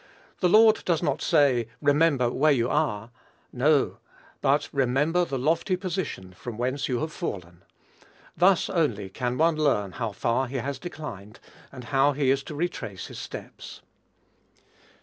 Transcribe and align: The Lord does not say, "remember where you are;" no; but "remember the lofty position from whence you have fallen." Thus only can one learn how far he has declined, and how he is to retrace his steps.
The 0.39 0.49
Lord 0.49 0.83
does 0.83 1.03
not 1.03 1.21
say, 1.21 1.67
"remember 1.79 2.31
where 2.31 2.51
you 2.51 2.69
are;" 2.71 3.11
no; 3.53 3.99
but 4.41 4.67
"remember 4.73 5.25
the 5.25 5.37
lofty 5.37 5.75
position 5.75 6.33
from 6.33 6.57
whence 6.57 6.89
you 6.89 7.01
have 7.01 7.13
fallen." 7.13 7.61
Thus 8.35 8.67
only 8.67 9.09
can 9.11 9.37
one 9.37 9.57
learn 9.57 9.91
how 9.91 10.11
far 10.11 10.47
he 10.47 10.55
has 10.57 10.79
declined, 10.79 11.39
and 11.71 11.83
how 11.83 12.13
he 12.13 12.31
is 12.31 12.41
to 12.45 12.55
retrace 12.55 13.05
his 13.05 13.19
steps. 13.19 13.83